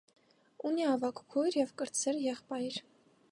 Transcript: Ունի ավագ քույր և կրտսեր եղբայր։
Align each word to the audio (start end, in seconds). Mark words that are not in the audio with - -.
Ունի 0.69 0.87
ավագ 0.93 1.21
քույր 1.35 1.59
և 1.59 1.75
կրտսեր 1.83 2.19
եղբայր։ 2.25 2.81